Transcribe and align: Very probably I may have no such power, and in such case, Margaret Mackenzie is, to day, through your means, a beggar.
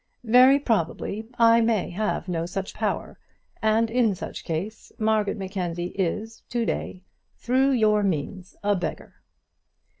Very 0.23 0.57
probably 0.57 1.27
I 1.37 1.61
may 1.61 1.91
have 1.91 2.27
no 2.27 2.47
such 2.47 2.73
power, 2.73 3.19
and 3.61 3.87
in 3.91 4.15
such 4.15 4.43
case, 4.43 4.91
Margaret 4.97 5.37
Mackenzie 5.37 5.93
is, 5.93 6.41
to 6.49 6.65
day, 6.65 7.03
through 7.37 7.69
your 7.73 8.01
means, 8.01 8.55
a 8.63 8.75
beggar. 8.75 9.21